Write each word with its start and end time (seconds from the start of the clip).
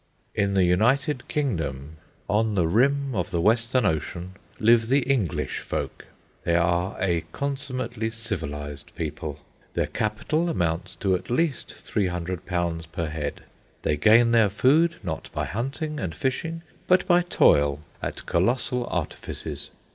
In 0.33 0.55
the 0.55 0.63
United 0.63 1.27
Kingdom, 1.27 1.97
on 2.27 2.55
the 2.55 2.65
rim 2.65 3.13
of 3.13 3.29
the 3.29 3.39
Western 3.39 3.85
Ocean, 3.85 4.33
live 4.59 4.87
the 4.87 5.01
English 5.03 5.59
folk. 5.59 6.07
They 6.43 6.55
are 6.55 6.97
a 6.99 7.25
consummately 7.31 8.09
civilised 8.09 8.95
people. 8.95 9.41
Their 9.75 9.85
capital 9.85 10.49
amounts 10.49 10.95
to 11.01 11.13
at 11.13 11.29
least 11.29 11.75
£300 11.77 12.85
per 12.91 13.09
head. 13.09 13.41
They 13.83 13.95
gain 13.95 14.31
their 14.31 14.49
food, 14.49 14.95
not 15.03 15.29
by 15.33 15.45
hunting 15.45 15.99
and 15.99 16.15
fishing, 16.15 16.63
but 16.87 17.05
by 17.07 17.21
toil 17.21 17.81
at 18.01 18.25
colossal 18.25 18.87
artifices. 18.87 19.69